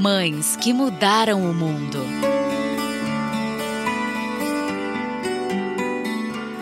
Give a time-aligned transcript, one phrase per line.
[0.00, 1.98] Mães que mudaram o mundo.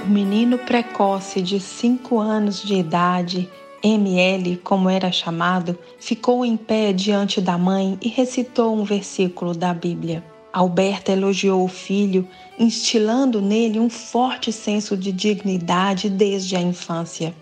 [0.04, 3.48] O menino precoce de 5 anos de idade,
[3.80, 9.72] ML, como era chamado, ficou em pé diante da mãe e recitou um versículo da
[9.72, 10.24] Bíblia.
[10.52, 12.26] Alberta elogiou o filho,
[12.58, 17.32] instilando nele um forte senso de dignidade desde a infância.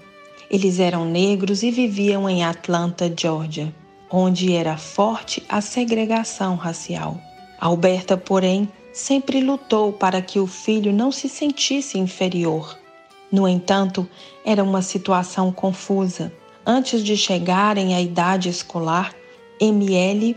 [0.51, 3.73] Eles eram negros e viviam em Atlanta, Georgia
[4.10, 7.19] onde era forte a segregação racial.
[7.59, 12.79] Alberta, porém, sempre lutou para que o filho não se sentisse inferior.
[13.30, 14.09] No entanto,
[14.45, 16.32] era uma situação confusa.
[16.65, 19.15] Antes de chegarem à idade escolar,
[19.60, 20.37] ML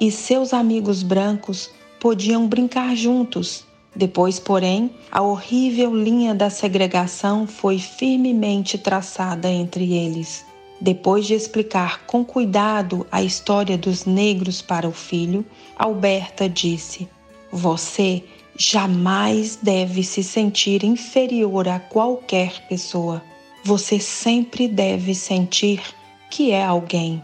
[0.00, 1.70] e seus amigos brancos
[2.00, 3.64] podiam brincar juntos.
[3.94, 10.44] Depois, porém, a horrível linha da segregação foi firmemente traçada entre eles.
[10.80, 17.08] Depois de explicar com cuidado a história dos negros para o filho, Alberta disse:
[17.50, 18.22] Você
[18.58, 23.22] jamais deve se sentir inferior a qualquer pessoa.
[23.64, 25.82] Você sempre deve sentir
[26.30, 27.22] que é alguém.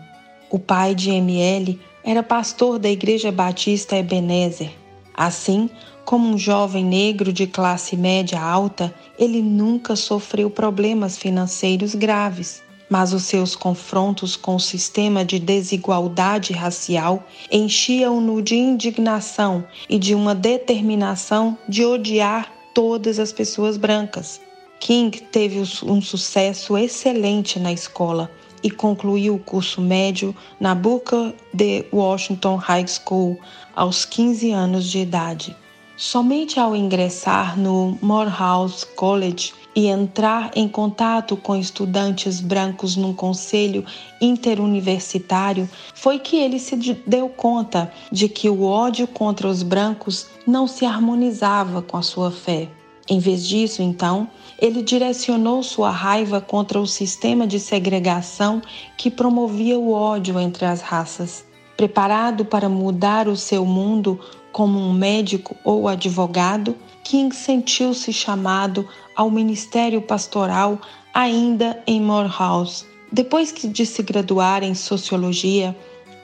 [0.50, 4.70] O pai de ML era pastor da Igreja Batista Ebenezer.
[5.14, 5.68] Assim,
[6.06, 13.14] como um jovem negro de classe média alta, ele nunca sofreu problemas financeiros graves mas
[13.14, 20.34] os seus confrontos com o sistema de desigualdade racial enchiam-no de indignação e de uma
[20.34, 24.42] determinação de odiar todas as pessoas brancas.
[24.78, 28.30] King teve um sucesso excelente na escola
[28.62, 33.40] e concluiu o curso médio na Booker de Washington High School
[33.74, 35.56] aos 15 anos de idade.
[35.96, 43.84] Somente ao ingressar no Morehouse College e entrar em contato com estudantes brancos num conselho
[44.20, 50.66] interuniversitário foi que ele se deu conta de que o ódio contra os brancos não
[50.66, 52.68] se harmonizava com a sua fé.
[53.08, 54.28] Em vez disso, então,
[54.60, 58.62] ele direcionou sua raiva contra o sistema de segregação
[58.96, 61.44] que promovia o ódio entre as raças.
[61.76, 64.20] Preparado para mudar o seu mundo
[64.52, 70.78] como um médico ou advogado, King sentiu-se chamado ao ministério pastoral
[71.12, 72.84] ainda em Morehouse.
[73.10, 75.76] Depois de se graduar em sociologia,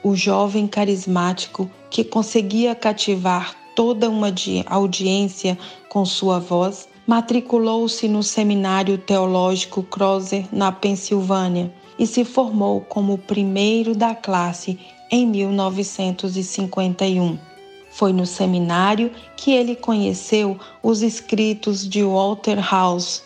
[0.03, 4.33] o jovem carismático que conseguia cativar toda uma
[4.65, 5.57] audiência
[5.89, 13.17] com sua voz, matriculou-se no Seminário Teológico Crozer, na Pensilvânia, e se formou como o
[13.17, 14.79] primeiro da classe
[15.11, 17.48] em 1951.
[17.91, 23.23] Foi no seminário que ele conheceu os escritos de Walter House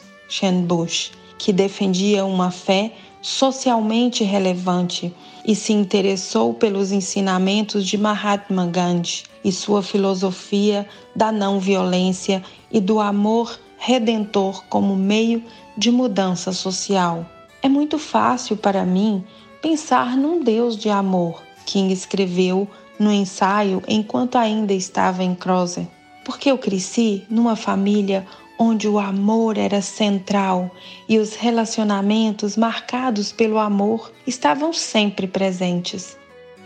[1.37, 5.13] que defendia uma fé socialmente relevante
[5.45, 12.79] e se interessou pelos ensinamentos de Mahatma Gandhi e sua filosofia da não violência e
[12.79, 15.43] do amor redentor como meio
[15.77, 17.25] de mudança social.
[17.61, 19.23] É muito fácil para mim
[19.61, 22.67] pensar num Deus de amor, King escreveu
[22.99, 25.87] no ensaio enquanto ainda estava em Crozer,
[26.23, 28.25] porque eu cresci numa família
[28.57, 30.71] onde o amor era central
[31.07, 36.17] e os relacionamentos marcados pelo amor estavam sempre presentes.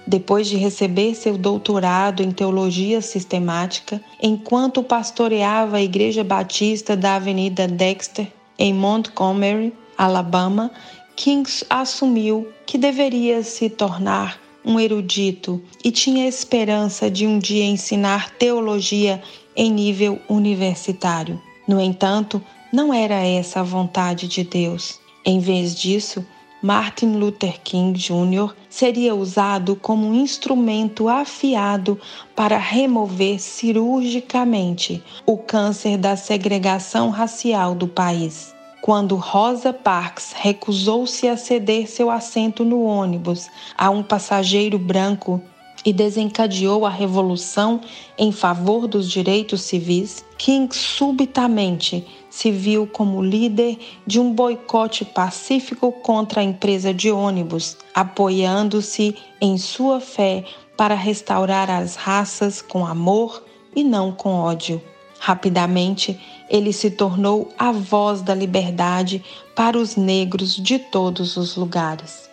[0.05, 7.67] Depois de receber seu doutorado em teologia sistemática, enquanto pastoreava a Igreja Batista da Avenida
[7.67, 8.27] Dexter,
[8.57, 10.71] em Montgomery, Alabama,
[11.15, 18.31] Kings assumiu que deveria se tornar um erudito e tinha esperança de um dia ensinar
[18.31, 19.23] teologia
[19.55, 21.41] em nível universitário.
[21.65, 24.99] No entanto, não era essa a vontade de Deus.
[25.25, 26.25] Em vez disso,
[26.61, 28.53] Martin Luther King Jr.
[28.69, 31.97] seria usado como um instrumento afiado
[32.35, 38.56] para remover cirurgicamente o câncer da segregação racial do país
[38.87, 45.41] quando Rosa Parks recusou-se a ceder seu assento no ônibus a um passageiro branco
[45.85, 47.81] e desencadeou a revolução
[48.17, 55.91] em favor dos direitos civis, King subitamente se viu como líder de um boicote pacífico
[55.91, 60.45] contra a empresa de ônibus, apoiando-se em sua fé
[60.77, 63.43] para restaurar as raças com amor
[63.75, 64.81] e não com ódio.
[65.19, 66.19] Rapidamente,
[66.49, 69.23] ele se tornou a voz da liberdade
[69.55, 72.27] para os negros de todos os lugares.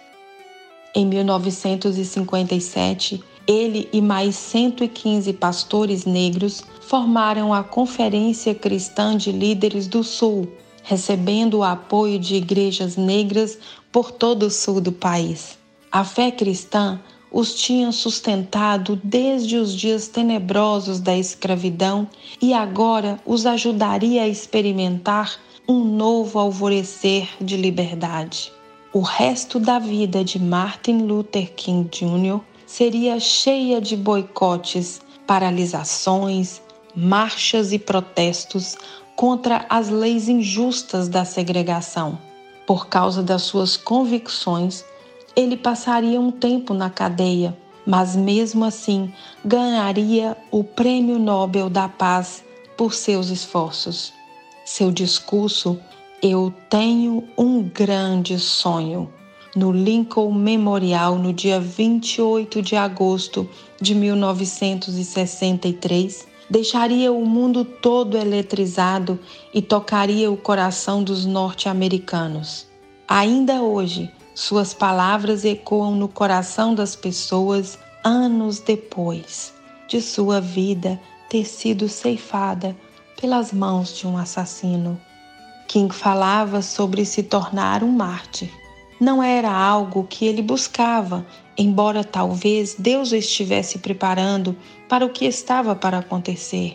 [0.95, 10.05] Em 1957, ele e mais 115 pastores negros formaram a Conferência Cristã de Líderes do
[10.05, 10.49] Sul,
[10.83, 13.59] recebendo o apoio de igrejas negras
[13.91, 15.59] por todo o sul do país.
[15.91, 17.01] A fé cristã
[17.35, 22.09] os tinha sustentado desde os dias tenebrosos da escravidão
[22.41, 25.37] e agora os ajudaria a experimentar
[25.67, 28.53] um novo alvorecer de liberdade.
[28.93, 32.39] O resto da vida de Martin Luther King Jr.
[32.65, 36.63] seria cheia de boicotes, paralisações,
[36.95, 38.77] marchas e protestos
[39.17, 42.17] contra as leis injustas da segregação.
[42.65, 44.85] Por causa das suas convicções,
[45.37, 49.13] ele passaria um tempo na cadeia, mas mesmo assim
[49.45, 52.43] ganharia o Prêmio Nobel da Paz
[52.77, 54.13] por seus esforços.
[54.65, 55.79] Seu discurso
[56.23, 59.13] Eu tenho um grande sonho
[59.55, 63.49] no Lincoln Memorial no dia 28 de agosto
[63.81, 69.19] de 1963 deixaria o mundo todo eletrizado
[69.53, 72.67] e tocaria o coração dos norte-americanos.
[73.09, 79.55] Ainda hoje, suas palavras ecoam no coração das pessoas anos depois
[79.87, 81.01] de sua vida
[81.31, 82.77] ter sido ceifada
[83.21, 85.01] pelas mãos de um assassino.
[85.69, 88.51] King falava sobre se tornar um mártir.
[89.01, 91.25] Não era algo que ele buscava
[91.57, 94.57] embora talvez Deus o estivesse preparando
[94.89, 96.75] para o que estava para acontecer.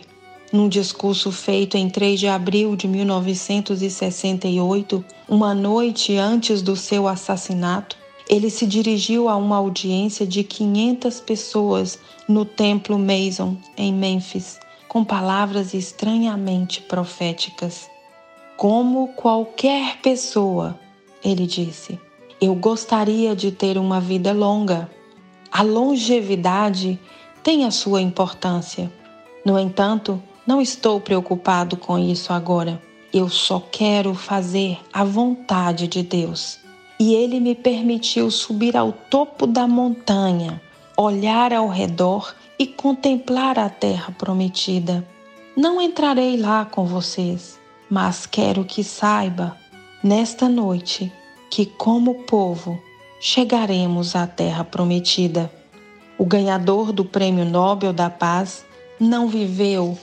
[0.52, 7.96] Num discurso feito em 3 de abril de 1968, uma noite antes do seu assassinato,
[8.28, 14.58] ele se dirigiu a uma audiência de 500 pessoas no Templo Mason, em Memphis,
[14.88, 17.88] com palavras estranhamente proféticas.
[18.56, 20.76] Como qualquer pessoa,
[21.24, 21.96] ele disse
[22.40, 24.90] eu gostaria de ter uma vida longa.
[25.52, 26.98] A longevidade
[27.42, 28.90] tem a sua importância.
[29.44, 32.82] No entanto, não estou preocupado com isso agora.
[33.14, 36.58] Eu só quero fazer a vontade de Deus.
[36.98, 40.60] E Ele me permitiu subir ao topo da montanha,
[40.96, 45.06] olhar ao redor e contemplar a terra prometida.
[45.56, 47.56] Não entrarei lá com vocês,
[47.88, 49.56] mas quero que saiba,
[50.02, 51.12] nesta noite,
[51.48, 52.76] que, como povo,
[53.20, 55.48] chegaremos à Terra Prometida.
[56.18, 58.64] O ganhador do Prêmio Nobel da Paz
[58.98, 59.96] não viveu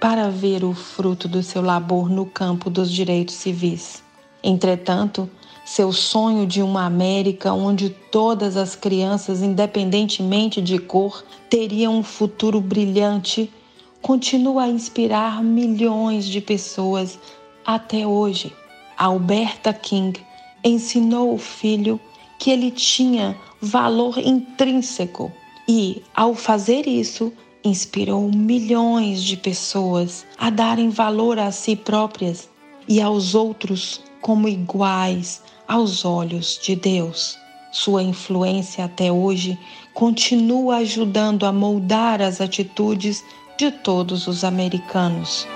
[0.00, 4.02] para ver o fruto do seu labor no campo dos direitos civis.
[4.42, 5.28] Entretanto,
[5.64, 12.60] seu sonho de uma América onde todas as crianças, independentemente de cor, teriam um futuro
[12.60, 13.52] brilhante,
[14.00, 17.18] continua a inspirar milhões de pessoas
[17.66, 18.52] até hoje.
[18.96, 20.18] Alberta King
[20.64, 22.00] ensinou o filho
[22.38, 25.30] que ele tinha valor intrínseco
[25.68, 27.32] e, ao fazer isso,
[27.64, 32.48] inspirou milhões de pessoas a darem valor a si próprias
[32.88, 37.36] e aos outros como iguais aos olhos de Deus.
[37.70, 39.58] Sua influência até hoje
[39.92, 43.22] continua ajudando a moldar as atitudes
[43.58, 45.46] de todos os americanos.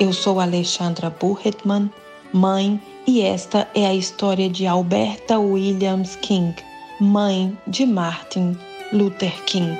[0.00, 1.90] Eu sou Alexandra Burhetman
[2.32, 6.54] mãe, e esta é a história de Alberta Williams King,
[6.98, 8.56] mãe de Martin
[8.92, 9.78] Luther King.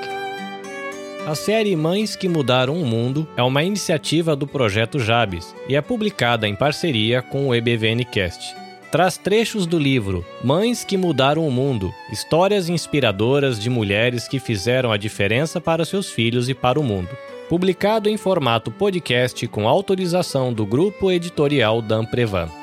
[1.27, 5.81] A série Mães que Mudaram o Mundo é uma iniciativa do projeto Jabes e é
[5.81, 8.55] publicada em parceria com o EBVNcast.
[8.91, 14.91] Traz trechos do livro Mães que Mudaram o Mundo Histórias inspiradoras de mulheres que fizeram
[14.91, 17.09] a diferença para seus filhos e para o mundo.
[17.47, 22.62] Publicado em formato podcast com autorização do grupo editorial Dan Prevan.